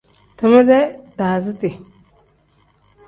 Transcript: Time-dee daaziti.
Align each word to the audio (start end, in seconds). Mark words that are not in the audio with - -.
Time-dee 0.37 0.85
daaziti. 1.17 1.69